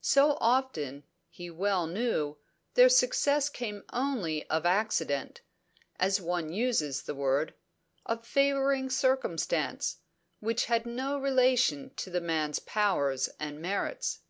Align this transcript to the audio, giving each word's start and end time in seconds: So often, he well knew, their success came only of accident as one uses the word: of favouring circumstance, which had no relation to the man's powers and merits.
So 0.00 0.36
often, 0.40 1.04
he 1.30 1.48
well 1.48 1.86
knew, 1.86 2.38
their 2.74 2.88
success 2.88 3.48
came 3.48 3.84
only 3.92 4.44
of 4.50 4.66
accident 4.66 5.42
as 6.00 6.20
one 6.20 6.52
uses 6.52 7.02
the 7.04 7.14
word: 7.14 7.54
of 8.04 8.26
favouring 8.26 8.90
circumstance, 8.90 9.98
which 10.40 10.64
had 10.64 10.86
no 10.86 11.18
relation 11.20 11.94
to 11.98 12.10
the 12.10 12.20
man's 12.20 12.58
powers 12.58 13.28
and 13.38 13.62
merits. 13.62 14.22